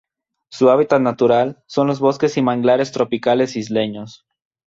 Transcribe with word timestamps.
Su 0.49 0.71
hábitat 0.71 0.99
natural 0.99 1.61
son 1.67 1.85
los 1.85 1.99
bosques 1.99 2.35
y 2.35 2.41
manglares 2.41 2.91
tropicales 2.91 3.55
isleños. 3.55 4.25